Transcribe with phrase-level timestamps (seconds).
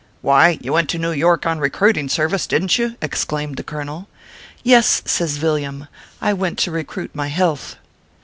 [0.23, 3.61] "Why, you went to New York on recruiting ser vice, didn t you?" exclaimed the
[3.63, 4.07] colonel.
[4.63, 5.87] "Yes," says Villiam,
[6.19, 7.75] "I went to recruit my health."